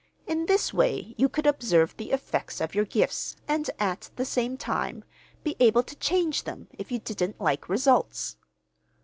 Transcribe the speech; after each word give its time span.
In 0.25 0.47
this 0.47 0.73
way 0.73 1.13
you 1.15 1.29
could 1.29 1.45
observe 1.45 1.95
the 1.95 2.09
effects 2.11 2.59
of 2.59 2.73
your 2.73 2.85
gifts, 2.85 3.35
and 3.47 3.69
at 3.77 4.09
the 4.15 4.25
same 4.25 4.57
time 4.57 5.03
be 5.43 5.55
able 5.59 5.83
to 5.83 5.95
change 5.95 6.43
them 6.43 6.67
if 6.75 6.91
you 6.91 6.97
didn't 6.97 7.39
like 7.39 7.69
results. 7.69 8.35